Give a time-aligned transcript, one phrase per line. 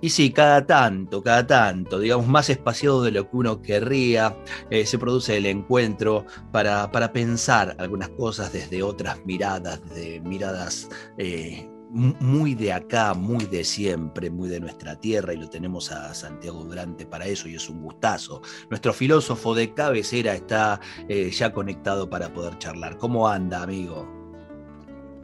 [0.00, 4.36] Y sí, cada tanto, cada tanto, digamos, más espaciado de lo que uno querría,
[4.70, 10.88] eh, se produce el encuentro para, para, pensar algunas cosas desde otras miradas, de miradas
[11.18, 16.14] eh, muy de acá, muy de siempre, muy de nuestra tierra, y lo tenemos a
[16.14, 18.42] Santiago Durante para eso, y es un gustazo.
[18.70, 22.96] Nuestro filósofo de cabecera está eh, ya conectado para poder charlar.
[22.96, 24.19] ¿Cómo anda, amigo?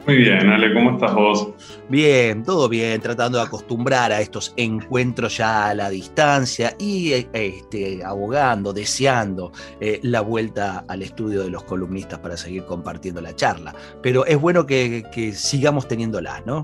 [0.07, 1.49] Muy bien, Ale, ¿cómo estás vos?
[1.89, 7.27] Bien, todo bien, tratando de acostumbrar a estos encuentros ya a la distancia y eh,
[7.33, 13.35] este, abogando, deseando eh, la vuelta al estudio de los columnistas para seguir compartiendo la
[13.35, 13.75] charla.
[14.01, 16.63] Pero es bueno que, sigamos teniéndola, ¿no?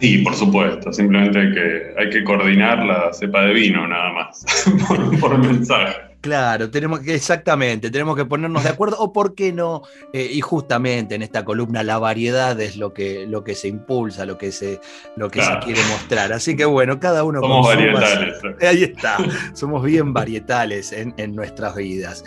[0.00, 4.44] Sí, por supuesto, simplemente hay que, hay que coordinar la cepa de vino nada más
[4.88, 6.05] por, por mensaje.
[6.26, 9.82] Claro, tenemos que, exactamente, tenemos que ponernos de acuerdo, o por qué no,
[10.12, 14.26] eh, y justamente en esta columna la variedad es lo que, lo que se impulsa,
[14.26, 14.80] lo que se,
[15.14, 16.32] lo que se quiere mostrar.
[16.32, 18.34] Así que bueno, cada uno Somos varietales.
[18.60, 19.18] Ahí está,
[19.54, 22.24] somos bien varietales en, nuestras vidas.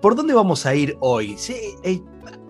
[0.00, 1.34] ¿Por dónde vamos a ir hoy?
[1.36, 2.00] Sí, eh,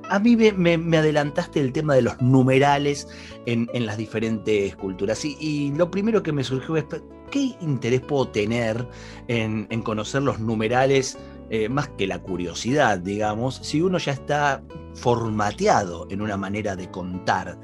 [0.09, 3.09] a mí me, adelantaste el tema de los numerales
[3.47, 5.25] en, las diferentes culturas.
[5.25, 6.85] Y, lo primero que me surgió es,
[7.33, 8.87] ¿qué interés puedo tener
[9.27, 11.19] en, conocer los numerales?
[11.51, 14.63] Eh, más que la curiosidad, digamos, si uno ya está
[14.95, 17.59] formateado en una manera de contar,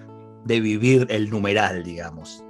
[0.44, 2.44] de vivir el numeral, digamos.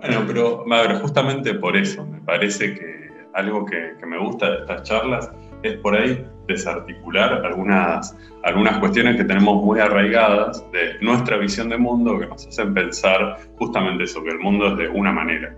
[0.00, 4.56] Bueno, pero Madre, justamente por eso me parece que algo que, que me gusta de
[4.58, 5.30] estas charlas
[5.62, 11.78] es por ahí desarticular algunas, algunas cuestiones que tenemos muy arraigadas de nuestra visión de
[11.78, 15.56] mundo que nos hacen pensar justamente eso, que el mundo es de una manera.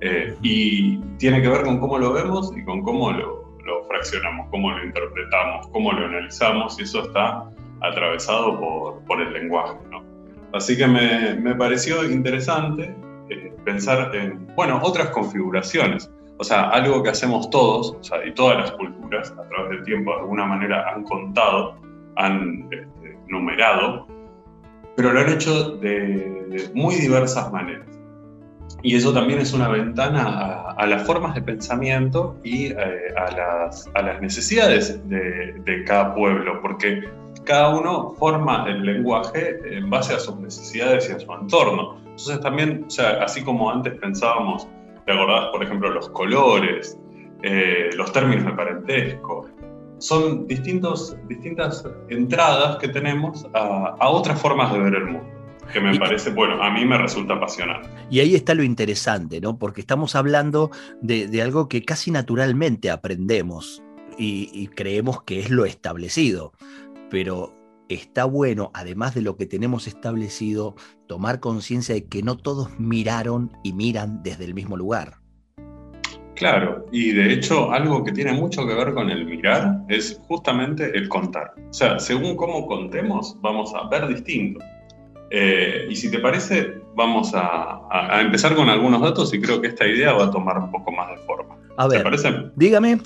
[0.00, 3.46] Eh, y tiene que ver con cómo lo vemos y con cómo lo,
[3.88, 7.44] fraccionamos, cómo lo interpretamos, cómo lo analizamos, y eso está
[7.80, 8.60] atravesado
[9.06, 9.76] por, el lenguaje.
[10.52, 12.94] Así que me, pareció interesante
[13.30, 18.58] eh, pensar en, bueno, otras configuraciones o sea, algo que hacemos todos, o y todas
[18.58, 21.76] las culturas a través del tiempo de alguna manera han contado,
[22.16, 24.06] han este, numerado,
[24.96, 27.86] pero lo han hecho de, muy diversas maneras.
[28.82, 32.76] Y eso también es una ventana a, las formas de pensamiento y eh,
[33.16, 33.30] a,
[34.02, 37.02] las, necesidades de, cada pueblo, porque
[37.44, 41.96] cada uno forma el lenguaje en base a sus necesidades y a su entorno.
[41.98, 44.68] Entonces también, o sea, así como antes pensábamos
[45.06, 46.98] ¿Te por ejemplo, los colores,
[47.44, 49.48] eh, los términos de parentesco?
[49.98, 55.35] Son distintos, distintas entradas que tenemos a, otras formas de ver el mundo
[55.72, 57.88] que me parece, bueno, a mí me resulta apasionante.
[58.10, 59.58] Y ahí está lo interesante, ¿no?
[59.58, 63.82] Porque estamos hablando de, algo que casi naturalmente aprendemos
[64.18, 66.52] y, y, creemos que es lo establecido,
[67.10, 67.54] pero
[67.88, 70.74] está bueno, además de lo que tenemos establecido,
[71.06, 75.18] tomar conciencia de que no todos miraron y miran desde el mismo lugar.
[76.36, 80.96] Claro, y de hecho algo que tiene mucho que ver con el mirar es justamente
[80.96, 81.54] el contar.
[81.70, 84.60] O sea, según cómo contemos, vamos a ver distinto.
[85.30, 89.86] Eh, y si te parece, vamos a, empezar con algunos datos y creo que esta
[89.86, 91.56] idea va a tomar un poco más de forma.
[91.76, 92.34] A ver, ¿Te parece?
[92.54, 92.98] dígame.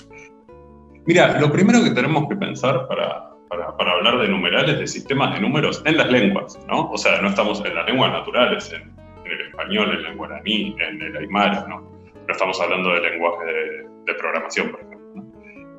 [1.05, 5.41] Mira, lo primero que tenemos que pensar para, para, hablar de numerales, de sistemas de
[5.41, 6.91] números en las lenguas, ¿no?
[6.91, 8.95] O sea, no estamos en las lenguas naturales, en,
[9.25, 11.81] el español, en el guaraní, en el aymara, ¿no?
[11.81, 15.23] No estamos hablando de lenguaje de, programación, por ejemplo.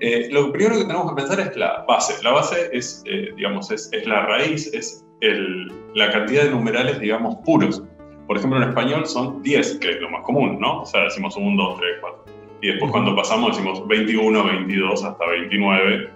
[0.01, 2.23] Eh, lo primero que tenemos que pensar es la base.
[2.25, 7.00] La base es, eh, digamos, es, es, la raíz, es el, la cantidad de numerales,
[7.00, 7.82] digamos, puros.
[8.26, 10.82] Por ejemplo, en español son 10, que es lo más común, ¿no?
[10.82, 12.25] O sea, decimos 1, 2, 3, 4.
[12.61, 16.11] Y después cuando pasamos decimos 21, 22 hasta 29,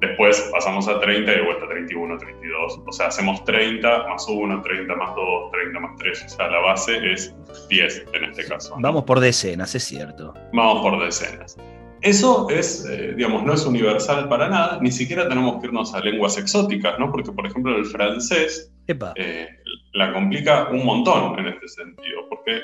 [0.00, 2.80] Después pasamos a 30 y de vuelta a 31, 32.
[2.86, 6.24] O sea, hacemos 30 más 1, 30 más 2, 30 más 3.
[6.24, 7.34] O sea, la base es
[7.68, 8.76] 10 en este caso.
[8.78, 10.34] Vamos por decenas, es cierto.
[10.52, 11.56] Vamos por decenas.
[12.04, 16.00] Eso es, eh, digamos, no es universal para nada, ni siquiera tenemos que irnos a
[16.00, 17.10] lenguas exóticas, ¿no?
[17.10, 18.70] Porque, por ejemplo, el francés
[19.16, 19.48] eh,
[19.94, 22.60] la complica un montón en este sentido, porque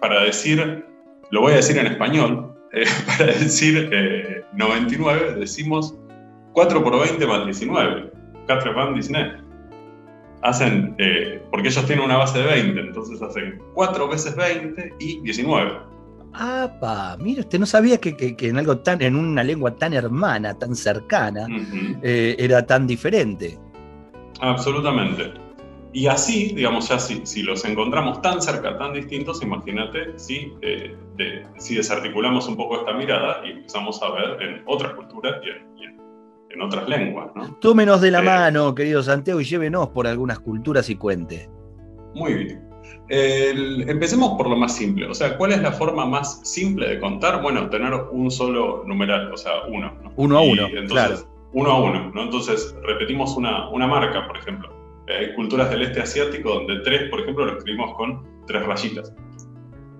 [0.00, 0.86] para decir,
[1.30, 3.90] lo voy a decir en español, eh, para decir
[4.54, 5.94] 99 decimos
[6.54, 8.10] 4 por 20 más 19.
[8.46, 9.42] 4 van 19.
[10.40, 10.96] hacen,
[11.50, 15.91] porque ellos tienen una base de 20, entonces hacen 4 veces 20 y 19.
[16.34, 17.16] ¡Apa!
[17.18, 21.46] Mira, usted no sabía que, en algo tan, en una lengua tan hermana, tan cercana,
[22.02, 23.58] eh, era tan diferente.
[24.40, 25.32] Absolutamente.
[25.92, 30.96] Y así, digamos, ya si, si, los encontramos tan cerca, tan distintos, imagínate si, eh,
[31.58, 35.50] si desarticulamos un poco esta mirada y empezamos a ver en otras culturas y
[35.84, 37.30] en, otras lenguas.
[37.34, 37.54] ¿no?
[37.56, 41.50] Tómenos de la eh, mano, querido Santiago, y llévenos por algunas culturas y cuente.
[42.14, 42.71] Muy bien.
[43.12, 45.06] Empecemos por lo más simple.
[45.06, 47.42] O sea, ¿cuál es la forma más simple de contar?
[47.42, 49.92] Bueno, tener un solo numeral, o sea, uno.
[50.16, 51.16] Uno a uno, claro.
[51.52, 52.22] Uno a uno, ¿no?
[52.22, 57.20] Entonces, repetimos una, una marca, por ejemplo hay culturas del este asiático donde tres, por
[57.20, 59.12] ejemplo, lo escribimos con tres rayitas.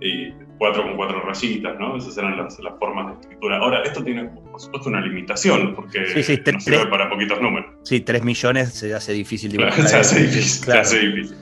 [0.01, 1.97] Y cuatro con cuatro rayitas, ¿no?
[1.97, 3.59] Esas eran las, formas de escritura.
[3.59, 6.01] Ahora, esto tiene, por supuesto, una limitación, porque
[6.53, 7.71] no sirve para poquitos números.
[7.85, 9.89] Sí, tres millones se hace difícil dibujar.
[9.89, 11.37] se hace difícil, se hace difícil.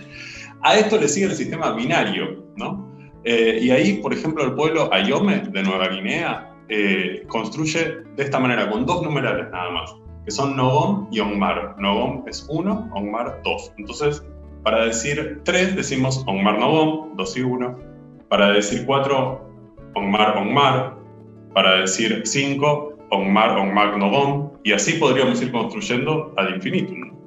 [0.62, 2.88] A esto le sigue el sistema binario, ¿no?
[3.24, 8.38] Eh, y ahí, por ejemplo, el pueblo Ayome de Nueva Guinea eh, construye de esta
[8.38, 11.76] manera, con dos numerales nada más que son Nogom y Ongmar.
[11.78, 13.72] Nogom es 1, Ongmar 2.
[13.78, 14.24] Entonces,
[14.62, 17.78] para decir 3 decimos Ongmar Nogom, 2 y 1.
[18.28, 19.40] Para decir 4,
[19.94, 20.96] Ongmar Ongmar.
[21.54, 24.50] Para decir 5, Ongmar Ongmar Nogom.
[24.64, 27.19] Y así podríamos ir construyendo ad infinitum.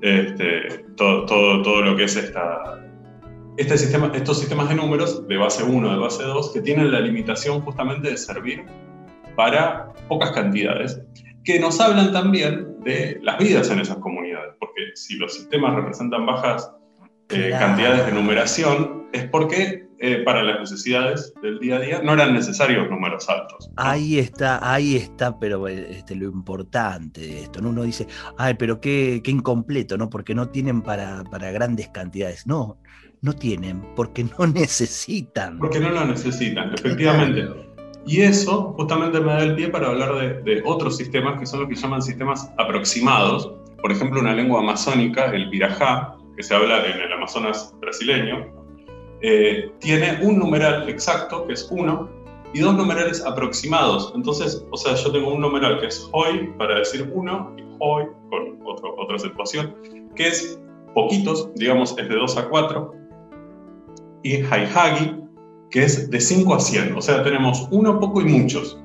[0.00, 2.82] Este, todo, todo, todo, lo que es esta,
[3.56, 7.00] este sistema, estos sistemas de números de base 1, de base 2, que tienen la
[7.00, 8.64] limitación justamente de servir
[9.36, 11.00] para pocas cantidades
[11.44, 16.26] que nos hablan también de las vidas en esas comunidades, porque si los sistemas representan
[16.26, 16.72] bajas
[17.28, 22.12] eh, cantidades de numeración, es porque eh, para las necesidades del día a día no
[22.12, 23.70] eran necesarios números altos.
[23.76, 27.70] Ahí está, ahí está, pero este, lo importante de esto, ¿no?
[27.70, 28.06] Uno dice,
[28.36, 30.10] ay, pero qué, qué incompleto, ¿no?
[30.10, 32.46] Porque no tienen para, para grandes cantidades.
[32.46, 32.78] No,
[33.22, 35.58] no tienen, porque no necesitan.
[35.58, 37.66] Porque no lo necesitan, efectivamente.
[38.06, 41.68] Y eso justamente me da el pie para hablar de, otros sistemas que son lo
[41.68, 43.52] que llaman sistemas aproximados.
[43.82, 48.65] Por ejemplo, una lengua amazónica, el pirajá, que se habla en el Amazonas brasileño,
[49.22, 52.16] eh, tiene un numeral exacto, que es 1,
[52.52, 54.12] y dos numerales aproximados.
[54.14, 58.04] Entonces, o sea, yo tengo un numeral que es hoy para decir 1 y hoy
[58.30, 59.74] con otra acentuación,
[60.14, 60.58] que es
[60.94, 62.94] poquitos, digamos, es de 2 a 4,
[64.22, 65.16] y haihagi,
[65.70, 66.96] que es de 5 a 100.
[66.96, 68.80] O sea, tenemos uno, poco y muchos.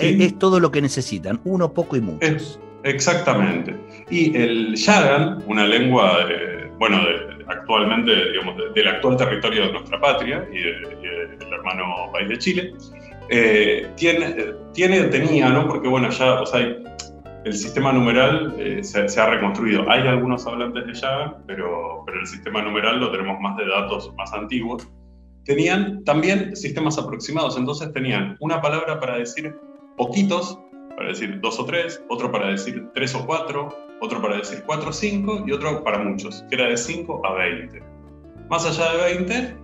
[0.00, 2.60] es, todo lo que necesitan, uno, poco y muchos.
[2.84, 3.74] exactamente.
[4.10, 6.26] Y el Yagan, una lengua,
[6.78, 6.98] bueno,
[7.48, 12.74] actualmente, digamos, del actual territorio de nuestra patria y, del hermano país de Chile,
[13.28, 15.68] eh, tiene, tenía, ¿no?
[15.68, 16.60] Porque, bueno, ya, o sea,
[17.44, 19.90] el sistema numeral eh, se, ha reconstruido.
[19.90, 24.12] Hay algunos hablantes de Yagan, pero, pero el sistema numeral lo tenemos más de datos
[24.16, 24.88] más antiguos
[25.44, 27.56] tenían también sistemas aproximados.
[27.56, 29.54] Entonces tenían una palabra para decir
[29.96, 30.58] poquitos,
[30.96, 34.90] para decir dos o tres, otro para decir tres o cuatro, otro para decir cuatro
[34.90, 37.80] o cinco y otro para muchos, que era de 5 a 20.
[38.50, 39.56] Más allá de 20,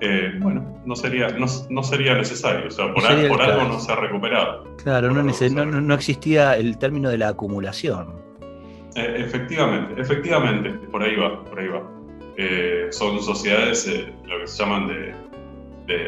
[0.00, 4.64] eh, bueno, no sería, no, sería necesario, o sea, por, algo no se ha recuperado.
[4.82, 8.20] Claro, no, no, existía el término de la acumulación.
[8.96, 11.88] Eh, efectivamente, efectivamente, por ahí va, por ahí va.
[12.36, 13.88] Eh, son sociedades,
[14.26, 15.14] lo que se llaman de,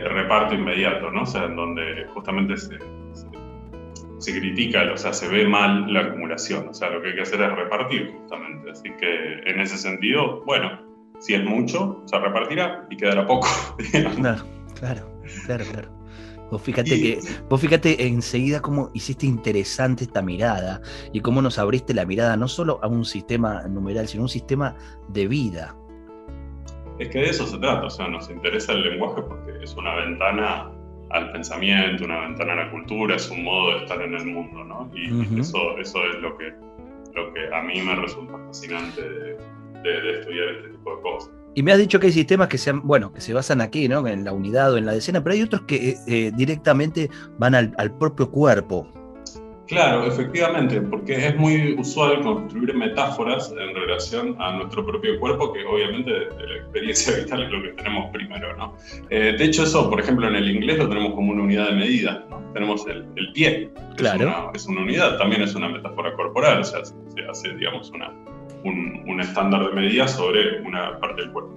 [0.09, 1.23] reparto inmediato, ¿no?
[1.23, 2.77] O sea, en donde justamente se,
[4.19, 7.23] se, critica, o sea, se ve mal la acumulación, o sea, lo que hay que
[7.23, 8.71] hacer es repartir justamente.
[8.71, 10.81] Así que en ese sentido, bueno,
[11.21, 13.49] si es mucho, se repartirá y quedará poco.
[14.17, 14.45] Claro,
[14.79, 15.97] claro, claro, claro.
[16.51, 17.19] Vos fíjate que,
[17.49, 20.81] vos fíjate enseguida cómo hiciste interesante esta mirada
[21.13, 24.29] y cómo nos abriste la mirada no solo a un sistema numeral, sino a un
[24.29, 24.77] sistema
[25.09, 25.77] de vida.
[26.99, 29.97] Es que de eso se trata, o sea, nos interesa el lenguaje porque es una
[29.97, 30.71] ventana
[31.11, 34.65] al pensamiento, una ventana a la cultura, es un modo de estar en el mundo,
[34.65, 34.91] ¿no?
[34.95, 36.53] Y eso, eso es lo que,
[37.15, 39.37] lo que a mí me resulta fascinante de,
[40.19, 41.31] estudiar este tipo de cosas.
[41.55, 44.07] Y me has dicho que hay sistemas que sean, bueno, que se basan aquí, ¿no?
[44.07, 47.09] En la unidad o en la decena, pero hay otros que eh, eh, directamente
[47.39, 48.93] van al, al, propio cuerpo.
[49.67, 55.65] Claro, efectivamente, porque es muy usual construir metáforas en relación a nuestro propio cuerpo, que
[55.65, 58.75] obviamente de la experiencia vital es lo que tenemos primero, ¿no?
[59.11, 61.77] Eh, de hecho, eso, por ejemplo, en el inglés lo tenemos como una unidad de
[61.77, 62.41] medida, ¿no?
[62.53, 64.53] Tenemos el, pie, claro.
[64.55, 66.95] es, una, unidad, también es una metáfora corporal, o sea, se,
[67.29, 68.13] hace, digamos, una,
[68.65, 71.53] un, estándar de medida sobre una parte del cuerpo.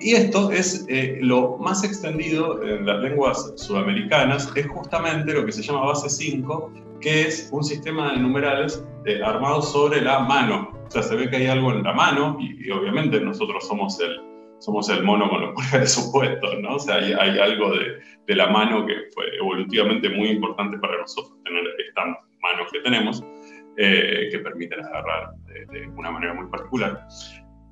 [0.00, 5.52] Y esto es eh, lo más extendido en las lenguas sudamericanas, es justamente lo que
[5.52, 10.70] se llama base 5, que es un sistema de numerales eh, armado sobre la mano.
[10.86, 14.20] O sea, se ve que hay algo en la mano y, obviamente nosotros somos el,
[14.58, 16.76] somos el mono con los pulgares opuestos, ¿no?
[16.76, 20.98] O sea, hay, hay algo de, de, la mano que fue evolutivamente muy importante para
[20.98, 22.04] nosotros tener estas
[22.42, 23.24] manos que tenemos,
[23.76, 27.06] eh, que permiten agarrar de, de, una manera muy particular.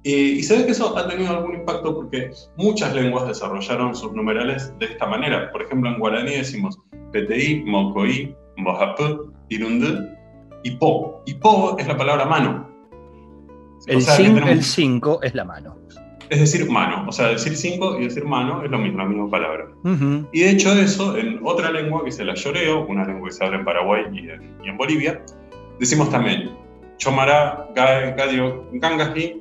[0.05, 4.13] Y, y, se ve que eso ha tenido algún impacto porque muchas lenguas desarrollaron sus
[4.13, 5.51] numerales de esta manera.
[5.51, 6.79] Por ejemplo, en guaraní decimos
[7.13, 10.07] PTI, Mocoí, Mbojapú, Irundú
[10.65, 11.23] y Po.
[11.27, 12.69] Y Po es la palabra mano.
[13.87, 14.03] El
[14.63, 15.77] 5 es la mano.
[16.29, 17.07] Es decir, mano.
[17.09, 19.69] O sea, decir 5 y decir mano es lo mismo, la misma palabra.
[20.33, 23.45] Y de hecho eso, en otra lengua que se la lloreo, una lengua que se
[23.45, 25.23] habla en Paraguay y en, y en Bolivia,
[25.79, 26.51] decimos también
[26.99, 29.41] Chomara, Gadio, Gangaji,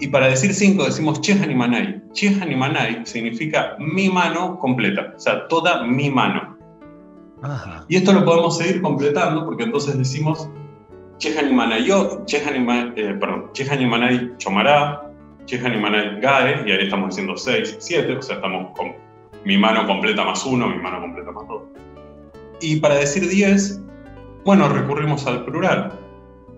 [0.00, 2.02] y para decir 5 decimos Chehanimanay.
[2.12, 6.53] Chehanimanay significa mi mano completa, o sea, toda mi mano.
[7.88, 10.48] Y esto lo podemos seguir completando porque entonces decimos
[11.18, 15.10] Chehanimanayot, eh, perdón, Chehanimanay Chomará,
[15.46, 18.92] Chehanimanay Gae, y ahí estamos diciendo 6, 7, o sea, estamos con
[19.44, 21.62] mi mano completa más 1, mi mano completa más 2.
[22.60, 23.80] Y para decir 10,
[24.44, 25.92] bueno, recurrimos al plural.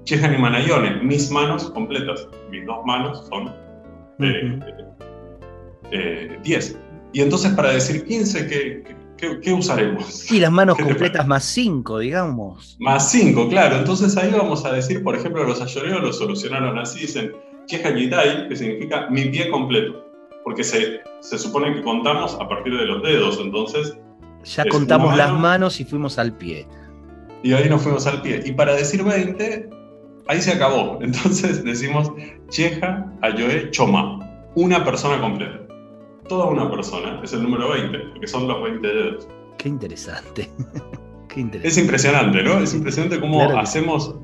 [0.05, 3.53] Chehanimanayone, mis manos completas, mis dos manos son
[4.19, 4.35] 10.
[5.91, 6.69] Eh, eh,
[7.13, 8.97] y entonces para decir 15, ¿qué, ¿Qué,
[9.53, 10.31] usaremos?
[10.31, 12.77] Y las manos completas más 5, digamos.
[12.81, 13.77] Más 5, claro.
[13.77, 17.33] Entonces ahí vamos a decir, por ejemplo, los ayoreos lo solucionaron así, dicen
[17.67, 20.05] Chehayitai, que significa mi pie completo.
[20.45, 23.97] Porque se, se supone que contamos a partir de los dedos, entonces...
[24.45, 26.69] Ya contamos las manos y fuimos al pie.
[27.43, 28.43] Y ahí nos fuimos al pie.
[28.45, 29.69] Y para decir 20,
[30.29, 30.99] ahí se acabó.
[31.03, 32.13] Entonces decimos
[32.49, 34.21] Cheja Ayoe Choma,
[34.55, 35.66] una persona completa
[36.29, 39.29] toda una persona es el número 20, porque son los 20 dedos.
[39.59, 40.51] Qué interesante.
[41.29, 41.69] Qué interesante.
[41.69, 42.59] Es impresionante, ¿no?
[42.59, 44.15] Es impresionante cómo hacemos,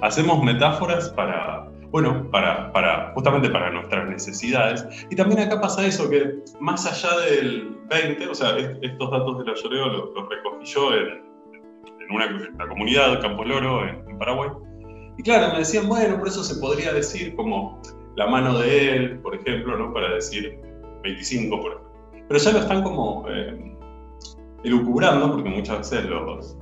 [0.00, 4.86] hacemos metáforas para, bueno, para, para, justamente para nuestras necesidades.
[5.10, 9.44] Y también acá pasa eso, que más allá del 20, o sea, estos datos de
[9.44, 11.22] la lloreo los, recogí yo en,
[12.00, 14.50] en una, comunidad, Campo Loro, en, en Paraguay.
[15.16, 17.80] Y claro, me decían, bueno, por eso se podría decir como
[18.16, 19.92] la mano de él, por ejemplo, ¿no?
[19.92, 20.58] Para decir
[21.04, 21.90] 25, por ejemplo.
[22.28, 23.76] Pero ya lo están como eh,
[24.64, 26.56] elucubrando, porque muchas veces los,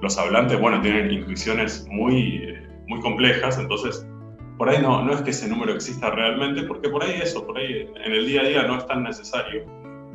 [0.00, 2.54] los, hablantes, bueno, tienen intuiciones muy,
[2.86, 4.06] muy complejas, entonces
[4.58, 7.56] por ahí no, no es que ese número exista realmente, porque por ahí eso, por
[7.56, 9.64] ahí en el día a día no es tan necesario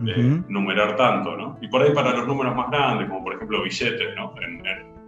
[0.06, 1.58] eh, numerar tanto, ¿no?
[1.62, 4.34] Y por ahí para los números más grandes, como por ejemplo billetes, ¿no?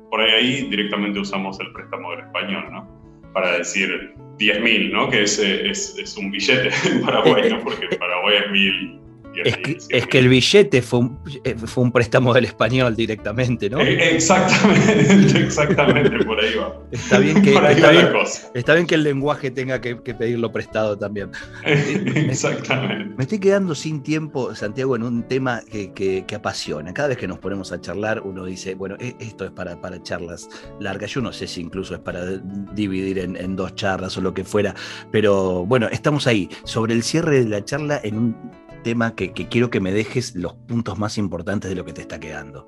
[0.09, 2.88] por ahí, ahí directamente usamos el préstamo del español, ¿no?
[3.34, 5.10] Para decir 10.000, ¿no?
[5.10, 7.63] Que es, es, es, un billete en Paraguay, ¿no?
[7.63, 9.07] Porque Paraguay es mil.
[9.44, 13.70] Es que, es que, el billete fue un, eh, fue un préstamo del español directamente,
[13.70, 13.79] ¿no?
[13.82, 16.79] Eh, exactamente, exactamente, por ahí va.
[16.91, 18.10] Está bien que, está bien,
[18.53, 21.32] está bien que el lenguaje tenga que, que pedirlo prestado también.
[21.63, 23.15] exactamente.
[23.15, 26.94] Me, estoy quedando sin tiempo, Santiago, en un tema que, apasiona.
[26.94, 30.01] Cada vez que nos ponemos a charlar, uno dice, bueno, e, esto es para, para
[30.03, 31.12] charlas largas.
[31.12, 32.25] Yo no sé si incluso es para
[32.74, 34.75] dividir en, en dos charlas o lo que fuera,
[35.12, 38.47] pero bueno, estamos ahí, sobre el cierre de la charla en un
[38.88, 42.22] tema que, quiero que me dejes los puntos más importantes de lo que te está
[42.22, 42.65] quedando.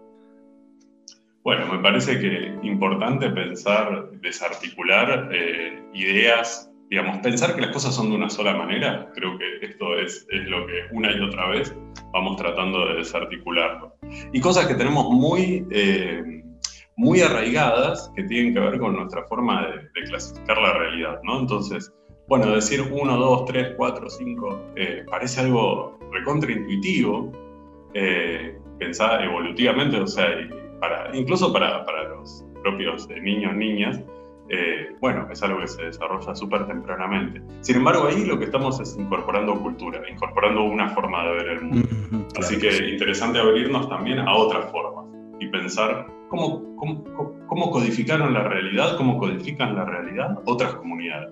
[1.45, 8.09] Bueno, me parece que importante pensar, desarticular eh, ideas, digamos, pensar que las cosas son
[8.09, 11.73] de una sola manera, creo que esto es, lo que una y otra vez
[12.11, 13.95] vamos tratando de desarticularlo.
[14.33, 16.43] Y cosas que tenemos muy, eh,
[16.97, 21.39] muy arraigadas que tienen que ver con nuestra forma de, de clasificar la realidad, ¿no?
[21.39, 21.93] Entonces,
[22.27, 24.65] bueno, decir 1, 2, 3, 4, 5
[25.09, 27.31] parece algo recontraintuitivo,
[27.93, 30.27] eh, pensar evolutivamente, o sea,
[30.79, 34.01] para, incluso para, para los propios eh, niños, niñas,
[34.51, 37.41] eh, bueno, es algo que se desarrolla súper tempranamente.
[37.61, 41.61] Sin embargo, ahí lo que estamos es incorporando cultura, incorporando una forma de ver el
[41.61, 41.87] mundo.
[42.37, 45.05] Así que interesante abrirnos también a otras formas
[45.39, 47.03] y pensar cómo, cómo,
[47.45, 51.31] cómo codificaron la realidad, cómo codifican la realidad otras comunidades.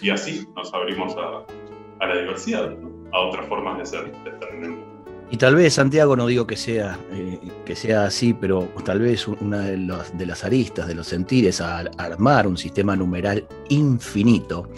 [0.00, 2.76] Y así nos abrimos a, la diversidad,
[3.12, 4.92] a otras formas de ser, de estar en el mundo.
[5.32, 9.26] Y tal vez, Santiago, no digo que sea, eh, que sea así, pero tal vez
[9.26, 9.78] una de,
[10.12, 14.68] de las aristas, de los sentires, a, armar un sistema numeral infinito,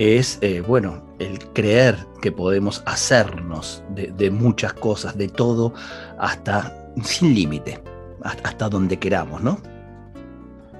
[0.00, 5.72] es, eh, bueno, el creer que podemos hacernos de, muchas cosas, de todo,
[6.18, 7.80] hasta sin límite,
[8.24, 9.60] hasta, hasta donde queramos, ¿no?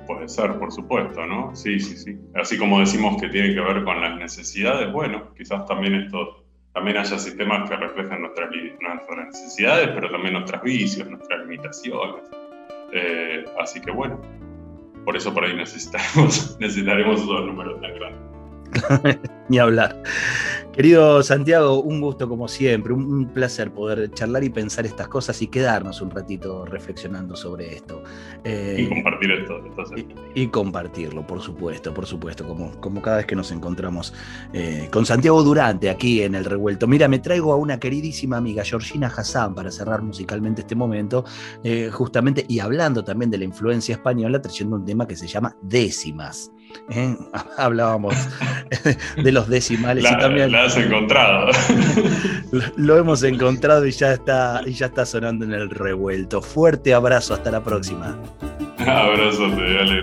[0.09, 1.55] Puede ser, por supuesto, ¿no?
[1.55, 2.19] Sí, sí, sí.
[2.35, 6.42] Así como decimos que tiene que ver con las necesidades, bueno, quizás también esto,
[6.73, 8.51] también haya sistemas que reflejen nuestras,
[9.27, 12.23] necesidades, pero también nuestros vicios, nuestras limitaciones.
[12.93, 14.21] Eh, así que bueno,
[15.05, 19.21] por eso por ahí necesitaremos, necesitaremos esos números tan grandes.
[19.49, 20.03] Ni hablar.
[20.73, 25.49] Querido Santiago, un gusto como siempre, un, placer poder charlar y pensar estas cosas y
[25.49, 28.03] quedarnos un ratito reflexionando sobre esto.
[28.43, 29.61] Eh, y compartir esto.
[30.35, 34.15] y, compartirlo, por supuesto, por supuesto, como, como cada vez que nos encontramos
[34.55, 36.87] eh, con Santiago Durante aquí en el revuelto.
[36.87, 41.27] Mira, me traigo a una queridísima amiga, Georgina Hassan, para cerrar musicalmente este momento,
[41.63, 45.55] eh, justamente, y hablando también de la influencia española, trayendo un tema que se llama
[45.61, 46.51] décimas.
[46.91, 47.17] ¿Eh?
[47.59, 48.15] hablábamos
[49.17, 51.51] de los decimales la, y también has encontrado.
[52.77, 56.43] Lo, hemos encontrado y ya está y ya está sonando en el revuelto.
[56.43, 58.19] Fuerte abrazo hasta la próxima.
[58.79, 60.03] Abrazo dale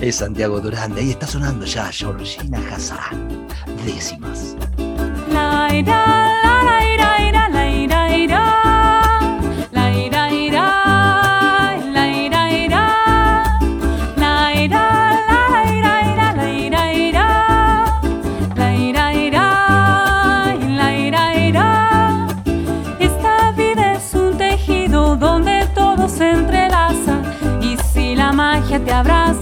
[0.00, 3.16] es Santiago Durán ahí está sonando ya Georgina Hazard
[3.84, 4.56] décimas.
[5.32, 6.51] La, te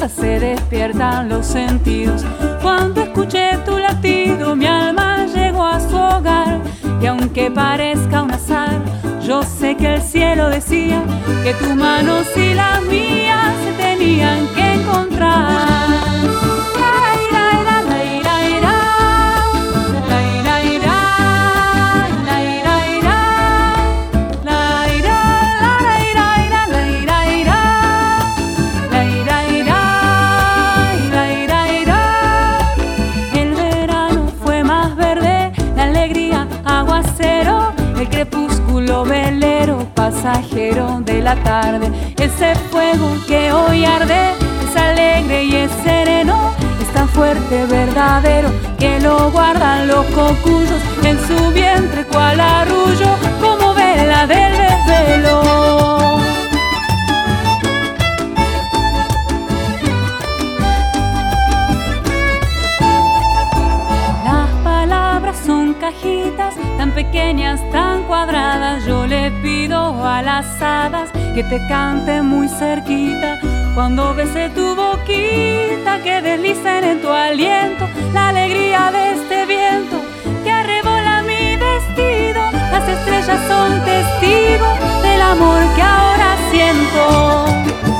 [0.08, 2.24] se despiertan los sentidos.
[2.62, 6.60] Cuando escuché tu latido, mi alma llegó a su hogar.
[7.00, 8.80] Y aunque parezca un azar,
[9.26, 11.02] yo sé que el cielo decía
[11.42, 15.79] que tus manos y las mías se tenían que encontrar.
[40.20, 41.90] Pasajero de la tarde.
[42.18, 44.32] Ese fuego que hoy arde
[44.68, 51.18] es alegre y es sereno, es tan fuerte, verdadero, que lo guardan los cocuyos en
[51.26, 55.42] su vientre cual arrullo, como vela del desvelo.
[64.24, 68.99] Las palabras son cajitas tan pequeñas, tan cuadradas, yo
[69.42, 73.38] pido a las hadas que te cante muy cerquita.
[73.74, 79.96] Cuando bese tu boquita, que deslicen en tu aliento la alegría de este viento
[80.42, 82.42] que arrebola mi vestido.
[82.72, 87.99] Las estrellas son testigos del amor que ahora siento.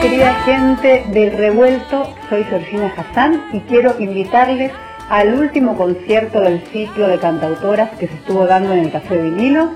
[0.00, 4.72] Querida gente del revuelto, soy Georgina Hassan y quiero invitarles
[5.10, 9.72] al último concierto del ciclo de cantautoras que se estuvo dando en el Café Vinilo.